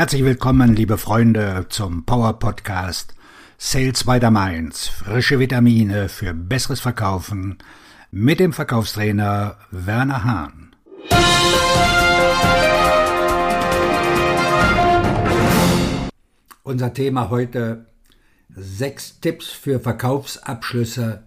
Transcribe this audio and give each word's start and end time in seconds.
Herzlich 0.00 0.24
willkommen, 0.24 0.74
liebe 0.74 0.96
Freunde, 0.96 1.66
zum 1.68 2.06
Power 2.06 2.38
Podcast 2.38 3.14
Sales 3.58 4.04
by 4.04 4.18
the 4.18 4.30
Mainz. 4.30 4.88
Frische 4.88 5.38
Vitamine 5.38 6.08
für 6.08 6.32
besseres 6.32 6.80
Verkaufen 6.80 7.58
mit 8.10 8.40
dem 8.40 8.54
Verkaufstrainer 8.54 9.58
Werner 9.70 10.24
Hahn. 10.24 10.74
Unser 16.62 16.94
Thema 16.94 17.28
heute 17.28 17.84
sechs 18.48 19.20
Tipps 19.20 19.50
für 19.50 19.80
Verkaufsabschlüsse 19.80 21.24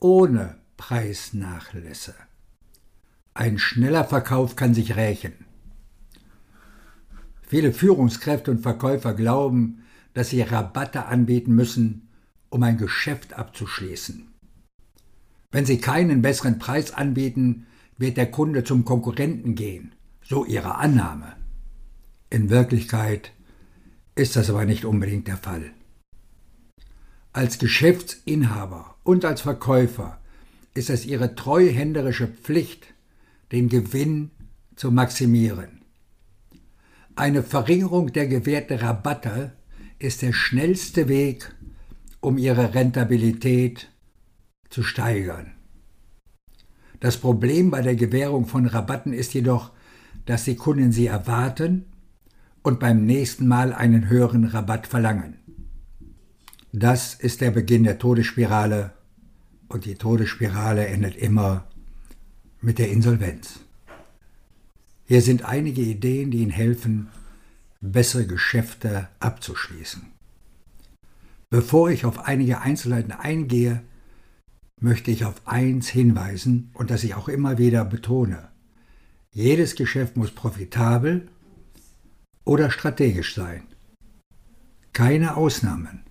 ohne 0.00 0.56
Preisnachlässe. 0.76 2.14
Ein 3.32 3.56
schneller 3.56 4.04
Verkauf 4.04 4.54
kann 4.54 4.74
sich 4.74 4.96
rächen. 4.96 5.46
Viele 7.52 7.74
Führungskräfte 7.74 8.50
und 8.50 8.62
Verkäufer 8.62 9.12
glauben, 9.12 9.82
dass 10.14 10.30
sie 10.30 10.40
Rabatte 10.40 11.04
anbieten 11.04 11.54
müssen, 11.54 12.08
um 12.48 12.62
ein 12.62 12.78
Geschäft 12.78 13.34
abzuschließen. 13.34 14.26
Wenn 15.50 15.66
sie 15.66 15.76
keinen 15.76 16.22
besseren 16.22 16.58
Preis 16.58 16.94
anbieten, 16.94 17.66
wird 17.98 18.16
der 18.16 18.30
Kunde 18.30 18.64
zum 18.64 18.86
Konkurrenten 18.86 19.54
gehen, 19.54 19.94
so 20.22 20.46
ihre 20.46 20.76
Annahme. 20.76 21.36
In 22.30 22.48
Wirklichkeit 22.48 23.32
ist 24.14 24.34
das 24.34 24.48
aber 24.48 24.64
nicht 24.64 24.86
unbedingt 24.86 25.28
der 25.28 25.36
Fall. 25.36 25.72
Als 27.34 27.58
Geschäftsinhaber 27.58 28.96
und 29.04 29.26
als 29.26 29.42
Verkäufer 29.42 30.22
ist 30.72 30.88
es 30.88 31.04
ihre 31.04 31.34
treuhänderische 31.34 32.28
Pflicht, 32.28 32.94
den 33.52 33.68
Gewinn 33.68 34.30
zu 34.74 34.90
maximieren. 34.90 35.71
Eine 37.14 37.42
Verringerung 37.42 38.12
der 38.12 38.26
gewährten 38.26 38.78
Rabatte 38.78 39.52
ist 39.98 40.22
der 40.22 40.32
schnellste 40.32 41.08
Weg, 41.08 41.54
um 42.20 42.38
ihre 42.38 42.74
Rentabilität 42.74 43.90
zu 44.70 44.82
steigern. 44.82 45.52
Das 47.00 47.18
Problem 47.18 47.70
bei 47.70 47.82
der 47.82 47.96
Gewährung 47.96 48.46
von 48.46 48.64
Rabatten 48.64 49.12
ist 49.12 49.34
jedoch, 49.34 49.72
dass 50.24 50.44
die 50.44 50.56
Kunden 50.56 50.92
sie 50.92 51.06
erwarten 51.06 51.84
und 52.62 52.80
beim 52.80 53.04
nächsten 53.04 53.46
Mal 53.46 53.74
einen 53.74 54.08
höheren 54.08 54.44
Rabatt 54.44 54.86
verlangen. 54.86 55.36
Das 56.72 57.12
ist 57.12 57.42
der 57.42 57.50
Beginn 57.50 57.84
der 57.84 57.98
Todesspirale 57.98 58.92
und 59.68 59.84
die 59.84 59.96
Todesspirale 59.96 60.86
endet 60.86 61.16
immer 61.16 61.66
mit 62.62 62.78
der 62.78 62.90
Insolvenz. 62.90 63.61
Hier 65.12 65.20
sind 65.20 65.44
einige 65.44 65.82
Ideen, 65.82 66.30
die 66.30 66.38
Ihnen 66.38 66.50
helfen, 66.50 67.10
bessere 67.82 68.26
Geschäfte 68.26 69.08
abzuschließen. 69.20 70.06
Bevor 71.50 71.90
ich 71.90 72.06
auf 72.06 72.20
einige 72.20 72.62
Einzelheiten 72.62 73.12
eingehe, 73.12 73.82
möchte 74.80 75.10
ich 75.10 75.26
auf 75.26 75.46
eins 75.46 75.88
hinweisen 75.90 76.70
und 76.72 76.90
das 76.90 77.04
ich 77.04 77.14
auch 77.14 77.28
immer 77.28 77.58
wieder 77.58 77.84
betone. 77.84 78.48
Jedes 79.34 79.74
Geschäft 79.74 80.16
muss 80.16 80.30
profitabel 80.30 81.28
oder 82.46 82.70
strategisch 82.70 83.34
sein. 83.34 83.64
Keine 84.94 85.36
Ausnahmen. 85.36 86.04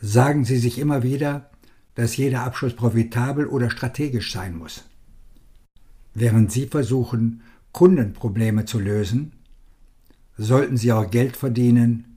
Sagen 0.00 0.46
Sie 0.46 0.56
sich 0.56 0.78
immer 0.78 1.02
wieder, 1.02 1.50
dass 1.96 2.16
jeder 2.16 2.44
Abschluss 2.44 2.74
profitabel 2.74 3.46
oder 3.46 3.68
strategisch 3.68 4.32
sein 4.32 4.56
muss. 4.56 4.88
Während 6.18 6.50
Sie 6.50 6.64
versuchen, 6.66 7.42
Kundenprobleme 7.72 8.64
zu 8.64 8.78
lösen, 8.78 9.32
sollten 10.38 10.78
Sie 10.78 10.90
auch 10.90 11.10
Geld 11.10 11.36
verdienen 11.36 12.16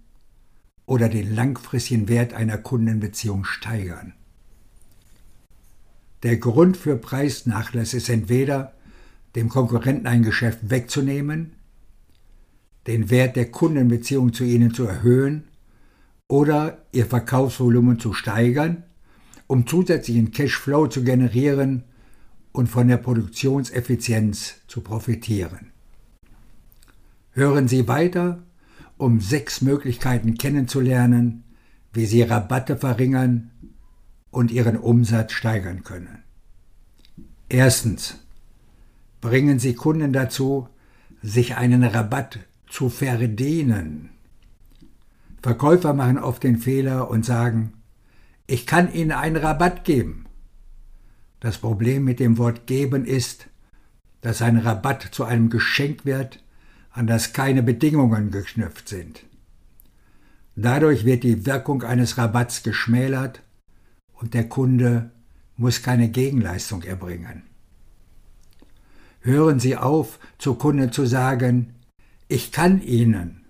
oder 0.86 1.10
den 1.10 1.36
langfristigen 1.36 2.08
Wert 2.08 2.34
einer 2.34 2.58
Kundenbeziehung 2.58 3.44
steigern. 3.44 4.14
Der 6.24 6.38
Grund 6.38 6.78
für 6.78 6.96
Preisnachlass 6.96 7.94
ist 7.94 8.08
entweder, 8.08 8.72
dem 9.36 9.50
Konkurrenten 9.50 10.08
ein 10.08 10.24
Geschäft 10.24 10.70
wegzunehmen, 10.70 11.52
den 12.88 13.10
Wert 13.10 13.36
der 13.36 13.52
Kundenbeziehung 13.52 14.32
zu 14.32 14.46
ihnen 14.46 14.74
zu 14.74 14.86
erhöhen 14.86 15.44
oder 16.30 16.86
ihr 16.94 17.06
Verkaufsvolumen 17.06 18.00
zu 18.00 18.14
steigern, 18.14 18.84
um 19.48 19.68
zusätzlichen 19.68 20.32
Cashflow 20.32 20.88
zu 20.88 21.04
generieren 21.04 21.84
und 22.52 22.68
von 22.68 22.88
der 22.88 22.98
Produktionseffizienz 22.98 24.56
zu 24.68 24.82
profitieren. 24.82 25.72
Hören 27.32 27.68
Sie 27.68 27.88
weiter, 27.88 28.44
um 28.98 29.22
sechs 29.22 29.62
Möglichkeiten 29.62 30.36
kennenzulernen, 30.38 31.44
wie 31.94 32.06
Sie 32.06 32.22
Rabatte 32.22 32.78
verringern 32.78 33.52
und 34.32 34.52
Ihren 34.52 34.78
Umsatz 34.78 35.34
steigern 35.34 35.84
können. 35.84 36.24
Erstens. 37.48 38.20
Bringen 39.22 39.60
Sie 39.60 39.74
Kunden 39.74 40.14
dazu, 40.14 40.70
sich 41.22 41.58
einen 41.58 41.84
Rabatt 41.84 42.40
zu 42.70 42.90
verdienen. 42.90 44.12
Verkäufer 45.42 45.94
machen 45.94 46.18
oft 46.18 46.44
den 46.44 46.58
Fehler 46.58 47.10
und 47.10 47.26
sagen, 47.26 47.74
ich 48.48 48.66
kann 48.66 48.94
Ihnen 48.94 49.12
einen 49.12 49.36
Rabatt 49.36 49.84
geben. 49.84 50.26
Das 51.40 51.58
Problem 51.58 52.04
mit 52.04 52.20
dem 52.20 52.38
Wort 52.38 52.68
geben 52.68 53.06
ist, 53.06 53.48
dass 54.22 54.42
ein 54.42 54.58
Rabatt 54.58 55.10
zu 55.12 55.24
einem 55.24 55.50
Geschenk 55.50 56.06
wird, 56.06 56.44
an 56.92 57.08
das 57.08 57.34
keine 57.34 57.64
Bedingungen 57.64 58.32
geknüpft 58.32 58.90
sind. 58.90 59.24
Dadurch 60.56 61.06
wird 61.06 61.24
die 61.24 61.46
Wirkung 61.46 61.84
eines 61.84 62.18
Rabatts 62.18 62.64
geschmälert 62.64 63.42
und 64.14 64.34
der 64.34 64.50
Kunde 64.50 65.12
muss 65.56 65.82
keine 65.82 66.10
Gegenleistung 66.10 66.84
erbringen. 66.84 67.44
Hören 69.22 69.60
Sie 69.60 69.78
auf, 69.78 70.20
zu 70.38 70.56
Kunden 70.56 70.92
zu 70.92 71.06
sagen, 71.06 71.76
ich 72.28 72.52
kann 72.52 72.82
Ihnen. 72.82 73.46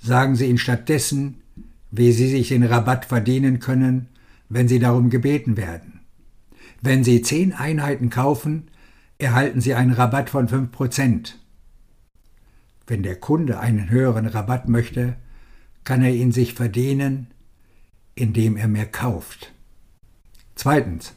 Sagen 0.00 0.36
Sie 0.36 0.46
ihnen 0.46 0.58
stattdessen, 0.58 1.42
wie 1.90 2.12
Sie 2.12 2.28
sich 2.28 2.48
den 2.48 2.64
Rabatt 2.64 3.04
verdienen 3.04 3.58
können, 3.60 4.08
wenn 4.48 4.68
Sie 4.68 4.78
darum 4.78 5.10
gebeten 5.10 5.56
werden. 5.56 5.99
Wenn 6.82 7.04
Sie 7.04 7.22
zehn 7.22 7.52
Einheiten 7.52 8.10
kaufen, 8.10 8.70
erhalten 9.18 9.60
Sie 9.60 9.74
einen 9.74 9.92
Rabatt 9.92 10.30
von 10.30 10.48
fünf 10.48 10.72
Prozent. 10.72 11.38
Wenn 12.86 13.02
der 13.02 13.16
Kunde 13.16 13.60
einen 13.60 13.90
höheren 13.90 14.26
Rabatt 14.26 14.68
möchte, 14.68 15.16
kann 15.84 16.02
er 16.02 16.12
ihn 16.12 16.32
sich 16.32 16.54
verdienen, 16.54 17.28
indem 18.14 18.56
er 18.56 18.68
mehr 18.68 18.86
kauft. 18.86 19.52
Zweitens. 20.54 21.14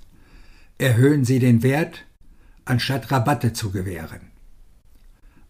Erhöhen 0.80 1.24
Sie 1.24 1.40
den 1.40 1.64
Wert, 1.64 2.04
anstatt 2.66 3.12
Rabatte 3.12 3.54
zu 3.54 3.72
gewähren. 3.72 4.32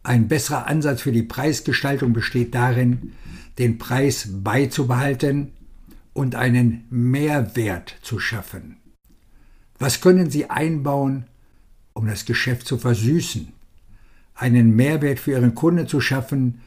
Ein 0.04 0.28
besserer 0.28 0.68
Ansatz 0.68 1.02
für 1.02 1.14
die 1.14 1.24
Preisgestaltung 1.24 2.14
besteht 2.14 2.54
darin, 2.54 3.14
den 3.58 3.78
Preis 3.78 4.28
beizubehalten 4.32 5.54
und 6.12 6.36
einen 6.36 6.86
Mehrwert 6.90 7.96
zu 8.02 8.20
schaffen. 8.20 8.83
Was 9.84 10.00
können 10.00 10.30
Sie 10.30 10.50
einbauen, 10.50 11.26
um 11.92 12.08
das 12.08 12.24
Geschäft 12.24 12.66
zu 12.68 12.78
versüßen, 12.78 13.52
einen 14.34 14.78
Mehrwert 14.78 15.20
für 15.20 15.32
Ihren 15.32 15.56
Kunden 15.56 15.90
zu 15.90 16.00
schaffen 16.00 16.62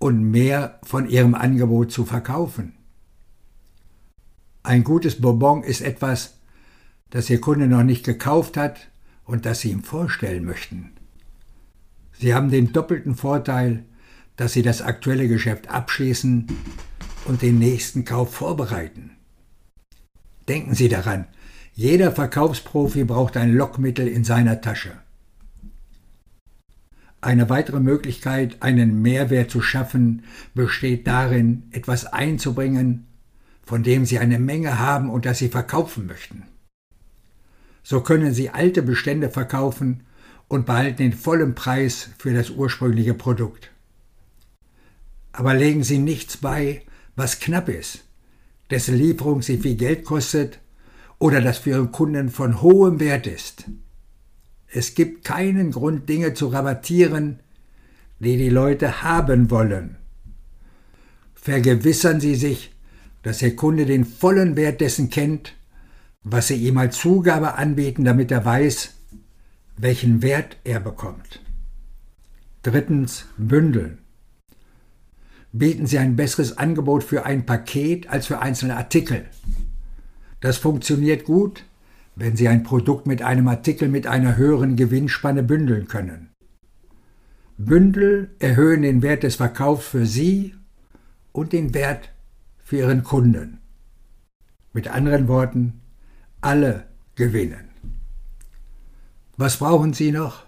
und 0.00 0.32
mehr 0.32 0.80
von 0.82 1.08
Ihrem 1.08 1.36
Angebot 1.36 1.92
zu 1.92 2.04
verkaufen? 2.04 2.72
Ein 4.64 4.82
gutes 4.82 5.20
Bonbon 5.20 5.62
ist 5.62 5.80
etwas, 5.80 6.38
das 7.10 7.30
Ihr 7.30 7.40
Kunde 7.40 7.68
noch 7.68 7.84
nicht 7.84 8.04
gekauft 8.04 8.56
hat 8.56 8.90
und 9.22 9.46
das 9.46 9.60
Sie 9.60 9.70
ihm 9.70 9.84
vorstellen 9.84 10.44
möchten. 10.44 10.90
Sie 12.18 12.34
haben 12.34 12.50
den 12.50 12.72
doppelten 12.72 13.14
Vorteil, 13.14 13.84
dass 14.34 14.54
Sie 14.54 14.62
das 14.62 14.82
aktuelle 14.82 15.28
Geschäft 15.28 15.68
abschließen 15.68 16.48
und 17.26 17.42
den 17.42 17.60
nächsten 17.60 18.04
Kauf 18.04 18.34
vorbereiten. 18.34 19.12
Denken 20.48 20.74
Sie 20.74 20.88
daran, 20.88 21.28
jeder 21.76 22.10
Verkaufsprofi 22.10 23.04
braucht 23.04 23.36
ein 23.36 23.52
Lockmittel 23.52 24.08
in 24.08 24.24
seiner 24.24 24.62
Tasche. 24.62 24.92
Eine 27.20 27.50
weitere 27.50 27.80
Möglichkeit, 27.80 28.62
einen 28.62 29.02
Mehrwert 29.02 29.50
zu 29.50 29.60
schaffen, 29.60 30.24
besteht 30.54 31.06
darin, 31.06 31.64
etwas 31.72 32.06
einzubringen, 32.06 33.06
von 33.62 33.82
dem 33.82 34.06
Sie 34.06 34.18
eine 34.18 34.38
Menge 34.38 34.78
haben 34.78 35.10
und 35.10 35.26
das 35.26 35.36
Sie 35.36 35.50
verkaufen 35.50 36.06
möchten. 36.06 36.44
So 37.82 38.00
können 38.00 38.32
Sie 38.32 38.48
alte 38.48 38.82
Bestände 38.82 39.28
verkaufen 39.28 40.04
und 40.48 40.64
behalten 40.64 40.96
den 40.96 41.12
vollen 41.12 41.54
Preis 41.54 42.08
für 42.16 42.32
das 42.32 42.48
ursprüngliche 42.48 43.12
Produkt. 43.12 43.70
Aber 45.30 45.52
legen 45.52 45.84
Sie 45.84 45.98
nichts 45.98 46.38
bei, 46.38 46.86
was 47.16 47.38
knapp 47.38 47.68
ist, 47.68 48.04
dessen 48.70 48.96
Lieferung 48.96 49.42
Sie 49.42 49.58
viel 49.58 49.76
Geld 49.76 50.04
kostet 50.04 50.58
oder 51.18 51.40
das 51.40 51.58
für 51.58 51.70
Ihren 51.70 51.92
Kunden 51.92 52.30
von 52.30 52.62
hohem 52.62 53.00
Wert 53.00 53.26
ist. 53.26 53.64
Es 54.68 54.94
gibt 54.94 55.24
keinen 55.24 55.70
Grund, 55.70 56.08
Dinge 56.08 56.34
zu 56.34 56.48
rabattieren, 56.48 57.40
die 58.18 58.36
die 58.36 58.50
Leute 58.50 59.02
haben 59.02 59.50
wollen. 59.50 59.96
Vergewissern 61.34 62.20
Sie 62.20 62.34
sich, 62.34 62.72
dass 63.22 63.38
der 63.38 63.56
Kunde 63.56 63.86
den 63.86 64.04
vollen 64.04 64.56
Wert 64.56 64.80
dessen 64.80 65.10
kennt, 65.10 65.54
was 66.22 66.48
Sie 66.48 66.56
ihm 66.56 66.78
als 66.78 66.98
Zugabe 66.98 67.54
anbieten, 67.54 68.04
damit 68.04 68.30
er 68.30 68.44
weiß, 68.44 68.94
welchen 69.76 70.22
Wert 70.22 70.56
er 70.64 70.80
bekommt. 70.80 71.40
Drittens, 72.62 73.26
bündeln. 73.36 73.98
Bieten 75.52 75.86
Sie 75.86 75.98
ein 75.98 76.16
besseres 76.16 76.58
Angebot 76.58 77.04
für 77.04 77.24
ein 77.24 77.46
Paket 77.46 78.10
als 78.10 78.26
für 78.26 78.40
einzelne 78.40 78.76
Artikel. 78.76 79.26
Das 80.40 80.58
funktioniert 80.58 81.24
gut, 81.24 81.64
wenn 82.14 82.36
Sie 82.36 82.48
ein 82.48 82.62
Produkt 82.62 83.06
mit 83.06 83.22
einem 83.22 83.48
Artikel 83.48 83.88
mit 83.88 84.06
einer 84.06 84.36
höheren 84.36 84.76
Gewinnspanne 84.76 85.42
bündeln 85.42 85.86
können. 85.86 86.30
Bündel 87.58 88.30
erhöhen 88.38 88.82
den 88.82 89.02
Wert 89.02 89.22
des 89.22 89.36
Verkaufs 89.36 89.86
für 89.86 90.06
Sie 90.06 90.54
und 91.32 91.52
den 91.52 91.72
Wert 91.74 92.10
für 92.62 92.78
Ihren 92.78 93.02
Kunden. 93.02 93.58
Mit 94.72 94.88
anderen 94.88 95.28
Worten, 95.28 95.80
alle 96.40 96.86
gewinnen. 97.14 97.68
Was 99.36 99.58
brauchen 99.58 99.92
Sie 99.92 100.12
noch? 100.12 100.44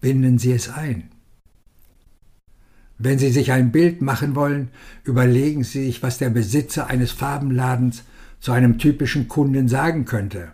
Binden 0.00 0.38
Sie 0.38 0.52
es 0.52 0.68
ein. 0.68 1.09
Wenn 3.02 3.18
Sie 3.18 3.30
sich 3.30 3.50
ein 3.50 3.72
Bild 3.72 4.02
machen 4.02 4.34
wollen, 4.34 4.68
überlegen 5.04 5.64
Sie 5.64 5.86
sich, 5.86 6.02
was 6.02 6.18
der 6.18 6.28
Besitzer 6.28 6.88
eines 6.88 7.12
Farbenladens 7.12 8.04
zu 8.40 8.52
einem 8.52 8.76
typischen 8.76 9.26
Kunden 9.26 9.68
sagen 9.68 10.04
könnte. 10.04 10.52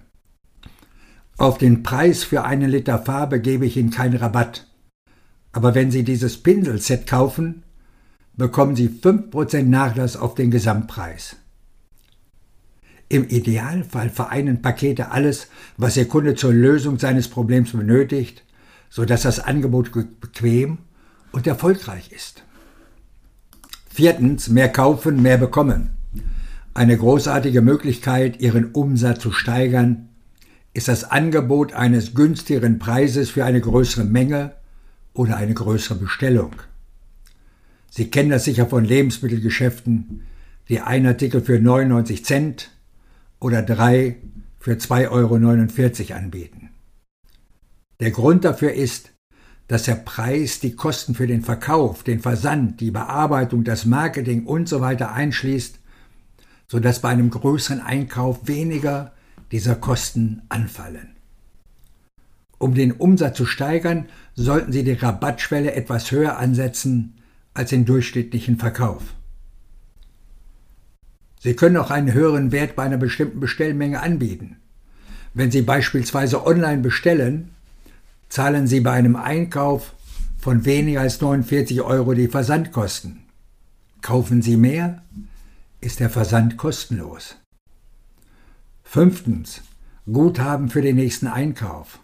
Auf 1.37 1.59
den 1.59 1.83
Preis 1.83 2.23
für 2.23 2.45
einen 2.45 2.71
Liter 2.71 3.01
Farbe 3.01 3.41
gebe 3.41 3.67
ich 3.67 3.77
Ihnen 3.77 3.91
keinen 3.91 4.17
Rabatt. 4.17 4.69
Aber 5.51 5.75
wenn 5.75 5.91
Sie 5.91 6.05
dieses 6.05 6.37
Pinselset 6.37 7.09
kaufen, 7.09 7.65
bekommen 8.37 8.77
Sie 8.77 8.91
5% 8.91 9.65
Nachlass 9.65 10.17
auf 10.17 10.37
den 10.37 10.53
Gesamtpreis. 10.53 11.35
Im 13.09 13.29
Idealfall 13.29 14.09
vereinen 14.09 14.63
Pakete 14.63 15.11
alles, 15.11 15.49
was 15.77 15.97
Ihr 15.97 16.07
Kunde 16.07 16.37
zur 16.37 16.53
Lösung 16.53 17.01
seines 17.01 17.27
Problems 17.27 17.73
benötigt, 17.73 18.45
sodass 18.89 19.23
das 19.23 19.41
Angebot 19.41 19.91
bequem 20.21 20.79
und 21.33 21.47
erfolgreich 21.47 22.13
ist. 22.13 22.43
Viertens, 23.89 24.49
mehr 24.49 24.69
kaufen, 24.69 25.23
mehr 25.23 25.39
bekommen. 25.39 25.91
Eine 26.75 26.97
großartige 26.97 27.63
Möglichkeit, 27.63 28.41
ihren 28.41 28.73
Umsatz 28.73 29.21
zu 29.21 29.33
steigern, 29.33 30.09
ist 30.75 30.89
das 30.89 31.05
Angebot 31.05 31.73
eines 31.73 32.15
günstigeren 32.15 32.79
Preises 32.79 33.31
für 33.31 33.47
eine 33.47 33.63
größere 33.63 34.05
Menge 34.05 34.53
oder 35.15 35.39
eine 35.39 35.55
größere 35.55 35.99
Bestellung. 35.99 36.53
Sie 37.91 38.11
kennen 38.11 38.29
das 38.29 38.45
sicher 38.45 38.67
von 38.67 38.85
Lebensmittelgeschäften, 38.85 40.23
die 40.69 40.81
ein 40.81 41.07
Artikel 41.07 41.41
für 41.41 41.59
99 41.59 42.25
Cent 42.27 42.71
oder 43.41 43.63
drei 43.63 44.17
für 44.61 44.73
2,49 44.73 45.11
Euro 46.11 46.15
anbieten. 46.19 46.71
Der 48.01 48.11
Grund 48.11 48.45
dafür 48.45 48.75
ist, 48.75 49.13
dass 49.69 49.85
der 49.85 49.97
Preis 49.97 50.61
die 50.61 50.77
Kosten 50.77 51.15
für 51.15 51.27
den 51.27 51.43
Verkauf, 51.43 52.03
den 52.03 52.21
Versand, 52.21 52.81
die 52.81 52.91
Bearbeitung, 52.91 53.65
das 53.65 53.85
Marketing 53.85 54.47
und 54.47 54.69
so 54.69 54.81
weiter 54.81 55.13
einschließt, 55.13 55.79
sodass 56.69 57.01
bei 57.01 57.09
einem 57.09 57.31
größeren 57.31 57.81
Einkauf 57.81 58.47
weniger 58.47 59.13
dieser 59.51 59.75
Kosten 59.75 60.43
anfallen. 60.49 61.17
Um 62.59 62.75
den 62.75 62.93
Umsatz 62.93 63.37
zu 63.37 63.45
steigern, 63.45 64.07
sollten 64.35 64.73
Sie 64.73 64.83
die 64.83 64.93
Rabattschwelle 64.93 65.73
etwas 65.75 66.11
höher 66.11 66.39
ansetzen 66.39 67.15
als 67.55 67.71
den 67.71 67.85
durchschnittlichen 67.85 68.59
Verkauf. 68.59 69.03
Sie 71.41 71.55
können 71.55 71.77
auch 71.77 71.91
einen 71.91 72.13
höheren 72.13 72.51
Wert 72.51 72.77
bei 72.77 72.85
einer 72.85 72.97
bestimmten 72.97 73.41
Bestellmenge 73.41 74.01
anbieten. 74.01 74.57
Wenn 75.35 75.51
Sie 75.51 75.63
beispielsweise 75.63 76.47
online 76.47 76.81
bestellen, 76.83 77.51
zahlen 78.29 78.67
Sie 78.67 78.81
bei 78.81 78.93
einem 78.93 79.17
Einkauf 79.17 79.95
von 80.39 80.65
weniger 80.65 81.01
als 81.01 81.21
49 81.21 81.83
Euro 81.83 82.15
die 82.15 82.29
Versandkosten. 82.29 83.21
Kaufen 84.03 84.43
Sie 84.43 84.57
mehr, 84.57 85.03
ist 85.81 86.01
der 86.01 86.11
Versand 86.11 86.57
kostenlos. 86.57 87.37
Fünftens. 88.85 89.63
Guthaben 90.11 90.69
für 90.69 90.83
den 90.83 90.95
nächsten 90.95 91.27
Einkauf. 91.27 91.99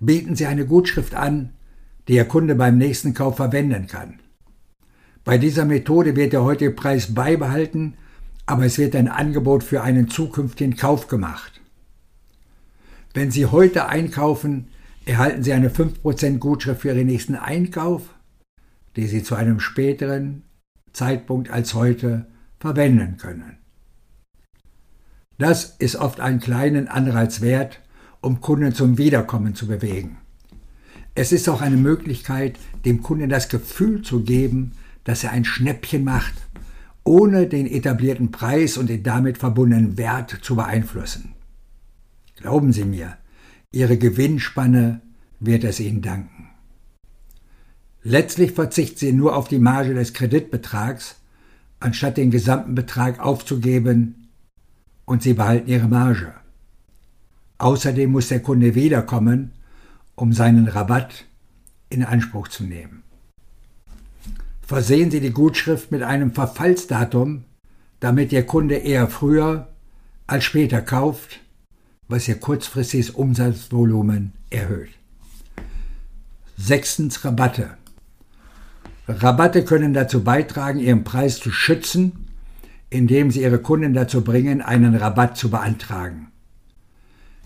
Bieten 0.00 0.34
Sie 0.34 0.46
eine 0.46 0.66
Gutschrift 0.66 1.14
an, 1.14 1.50
die 2.08 2.14
Ihr 2.14 2.24
Kunde 2.24 2.56
beim 2.56 2.76
nächsten 2.76 3.14
Kauf 3.14 3.36
verwenden 3.36 3.86
kann. 3.86 4.18
Bei 5.24 5.38
dieser 5.38 5.64
Methode 5.64 6.16
wird 6.16 6.32
der 6.32 6.42
heutige 6.42 6.72
Preis 6.72 7.14
beibehalten, 7.14 7.94
aber 8.46 8.64
es 8.64 8.78
wird 8.78 8.96
ein 8.96 9.06
Angebot 9.06 9.62
für 9.62 9.82
einen 9.82 10.08
zukünftigen 10.08 10.76
Kauf 10.76 11.06
gemacht. 11.06 11.60
Wenn 13.14 13.30
Sie 13.30 13.46
heute 13.46 13.86
einkaufen, 13.86 14.68
erhalten 15.04 15.42
Sie 15.42 15.52
eine 15.52 15.70
5% 15.70 16.38
Gutschrift 16.38 16.82
für 16.82 16.88
Ihren 16.88 17.06
nächsten 17.06 17.34
Einkauf, 17.34 18.02
die 18.96 19.06
Sie 19.06 19.22
zu 19.22 19.34
einem 19.34 19.60
späteren 19.60 20.42
Zeitpunkt 20.92 21.50
als 21.50 21.74
heute 21.74 22.26
verwenden 22.60 23.16
können. 23.16 23.58
Das 25.38 25.76
ist 25.78 25.96
oft 25.96 26.20
einen 26.20 26.40
kleinen 26.40 26.88
Anreiz 26.88 27.40
wert, 27.40 27.80
um 28.20 28.40
Kunden 28.40 28.72
zum 28.72 28.98
Wiederkommen 28.98 29.54
zu 29.54 29.66
bewegen. 29.66 30.18
Es 31.14 31.32
ist 31.32 31.48
auch 31.48 31.60
eine 31.60 31.76
Möglichkeit, 31.76 32.58
dem 32.84 33.02
Kunden 33.02 33.28
das 33.28 33.48
Gefühl 33.48 34.02
zu 34.02 34.22
geben, 34.22 34.72
dass 35.04 35.24
er 35.24 35.32
ein 35.32 35.44
Schnäppchen 35.44 36.04
macht, 36.04 36.34
ohne 37.04 37.48
den 37.48 37.66
etablierten 37.66 38.30
Preis 38.30 38.76
und 38.76 38.88
den 38.88 39.02
damit 39.02 39.38
verbundenen 39.38 39.98
Wert 39.98 40.38
zu 40.42 40.54
beeinflussen. 40.54 41.34
Glauben 42.36 42.72
Sie 42.72 42.84
mir, 42.84 43.16
Ihre 43.72 43.96
Gewinnspanne 43.96 45.00
wird 45.40 45.64
es 45.64 45.80
Ihnen 45.80 46.02
danken. 46.02 46.50
Letztlich 48.02 48.52
verzichten 48.52 48.98
Sie 48.98 49.12
nur 49.12 49.34
auf 49.34 49.48
die 49.48 49.58
Marge 49.58 49.94
des 49.94 50.12
Kreditbetrags, 50.12 51.16
anstatt 51.80 52.18
den 52.18 52.30
gesamten 52.30 52.74
Betrag 52.74 53.18
aufzugeben, 53.18 54.28
und 55.06 55.22
Sie 55.22 55.32
behalten 55.34 55.70
Ihre 55.70 55.88
Marge. 55.88 56.34
Außerdem 57.58 58.10
muss 58.10 58.28
der 58.28 58.40
Kunde 58.40 58.74
wiederkommen, 58.74 59.52
um 60.14 60.32
seinen 60.32 60.68
Rabatt 60.68 61.24
in 61.88 62.04
Anspruch 62.04 62.48
zu 62.48 62.64
nehmen. 62.64 63.02
Versehen 64.60 65.10
Sie 65.10 65.20
die 65.20 65.32
Gutschrift 65.32 65.90
mit 65.90 66.02
einem 66.02 66.32
Verfallsdatum, 66.32 67.44
damit 68.00 68.32
Ihr 68.32 68.44
Kunde 68.44 68.76
eher 68.76 69.08
früher 69.08 69.68
als 70.26 70.44
später 70.44 70.82
kauft 70.82 71.40
was 72.12 72.28
ihr 72.28 72.38
kurzfristiges 72.38 73.08
Umsatzvolumen 73.08 74.32
erhöht. 74.50 74.90
Sechstens 76.58 77.24
Rabatte. 77.24 77.70
Rabatte 79.08 79.64
können 79.64 79.94
dazu 79.94 80.22
beitragen, 80.22 80.78
ihren 80.78 81.04
Preis 81.04 81.40
zu 81.40 81.50
schützen, 81.50 82.28
indem 82.90 83.30
sie 83.30 83.40
ihre 83.40 83.60
Kunden 83.60 83.94
dazu 83.94 84.22
bringen, 84.22 84.60
einen 84.60 84.94
Rabatt 84.94 85.38
zu 85.38 85.50
beantragen. 85.50 86.28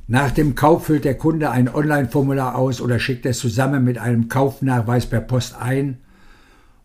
Nach 0.09 0.33
dem 0.33 0.57
Kauf 0.57 0.87
füllt 0.87 1.05
der 1.05 1.17
Kunde 1.17 1.53
ein 1.53 1.73
Online-Formular 1.73 2.57
aus 2.57 2.81
oder 2.81 2.99
schickt 2.99 3.25
es 3.25 3.39
zusammen 3.39 3.85
mit 3.85 3.99
einem 3.99 4.29
Kaufnachweis 4.29 5.07
per 5.07 5.21
Post 5.21 5.55
ein, 5.61 5.99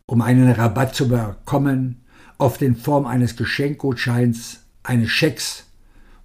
um 0.06 0.22
einen 0.22 0.52
Rabatt 0.52 0.94
zu 0.94 1.08
bekommen, 1.08 2.02
oft 2.38 2.62
in 2.62 2.76
Form 2.76 3.08
eines 3.08 3.36
Geschenkgutscheins, 3.36 4.60
eines 4.84 5.10
Schecks 5.10 5.66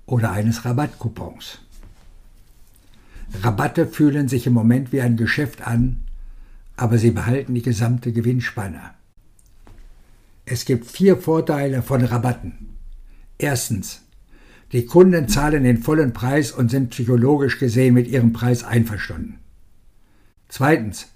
oder 0.07 0.31
eines 0.31 0.65
Rabattcoupons. 0.65 1.59
Rabatte 3.43 3.87
fühlen 3.87 4.29
sich 4.29 4.47
im 4.47 4.53
Moment 4.53 4.93
wie 4.93 5.01
ein 5.01 5.17
Geschäft 5.17 5.67
an, 5.67 6.05
aber 6.77 6.99
sie 6.99 7.11
behalten 7.11 7.55
die 7.55 7.63
gesamte 7.63 8.13
Gewinnspanne. 8.13 8.81
Es 10.45 10.65
gibt 10.65 10.87
vier 10.87 11.17
Vorteile 11.17 11.83
von 11.83 12.05
Rabatten. 12.05 12.77
Erstens, 13.39 14.03
die 14.73 14.87
Kunden 14.87 15.29
zahlen 15.29 15.65
den 15.65 15.83
vollen 15.83 16.13
Preis 16.13 16.53
und 16.53 16.71
sind 16.71 16.91
psychologisch 16.91 17.59
gesehen 17.59 17.95
mit 17.95 18.07
ihrem 18.07 18.33
Preis 18.33 18.63
einverstanden. 18.63 19.39
Zweitens, 20.49 21.09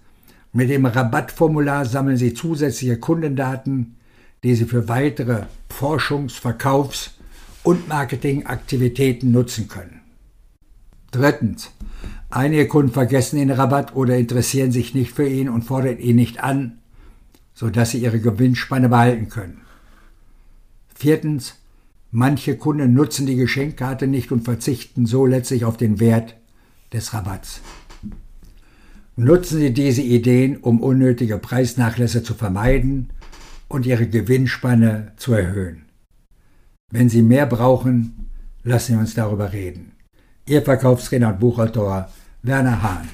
mit 0.53 0.69
dem 0.69 0.85
Rabattformular 0.85 1.85
sammeln 1.85 2.17
sie 2.17 2.35
zusätzliche 2.35 2.99
Kundendaten, 2.99 3.97
die 4.43 4.57
sie 4.57 4.65
für 4.65 4.89
weitere 4.89 5.45
Forschungs-, 5.69 6.41
Verkaufs- 6.41 7.20
und 7.71 7.87
Marketingaktivitäten 7.87 9.31
nutzen 9.31 9.69
können. 9.69 10.01
Drittens. 11.13 11.71
Einige 12.29 12.67
Kunden 12.67 12.93
vergessen 12.93 13.39
den 13.39 13.53
Rabatt 13.53 13.95
oder 13.95 14.17
interessieren 14.17 14.73
sich 14.73 14.93
nicht 14.93 15.13
für 15.13 15.29
ihn 15.29 15.49
und 15.49 15.63
fordern 15.63 15.99
ihn 15.99 16.17
nicht 16.17 16.43
an, 16.43 16.79
sodass 17.55 17.91
sie 17.91 17.99
ihre 17.99 18.19
Gewinnspanne 18.19 18.89
behalten 18.89 19.29
können. 19.29 19.61
Viertens. 20.97 21.55
Manche 22.11 22.57
Kunden 22.57 22.93
nutzen 22.93 23.25
die 23.27 23.37
Geschenkkarte 23.37 24.09
nicht 24.09 24.33
und 24.33 24.43
verzichten 24.43 25.07
so 25.07 25.25
letztlich 25.25 25.65
auf 25.65 25.77
den 25.77 26.01
Wert 26.01 26.35
des 26.93 27.15
Rabatts. 27.15 27.61
Nutzen 29.15 29.61
Sie 29.61 29.73
diese 29.73 30.03
Ideen, 30.03 30.57
um 30.57 30.81
unnötige 30.81 31.39
Preisnachlässe 31.39 32.25
zu 32.25 32.35
vermeiden 32.35 33.11
und 33.69 33.87
Ihre 33.87 34.09
Gewinnspanne 34.09 35.13
zu 35.17 35.35
erhöhen. 35.35 35.85
Wenn 36.91 37.09
Sie 37.09 37.23
mehr 37.23 37.47
brauchen, 37.47 38.29
lassen 38.65 38.95
Sie 38.95 38.99
uns 38.99 39.15
darüber 39.15 39.53
reden. 39.53 39.93
Ihr 40.47 40.63
Verkaufstrainer 40.63 41.29
und 41.29 41.41
Buchautor 41.41 42.09
Werner 42.43 42.83
Hahn. 42.83 43.09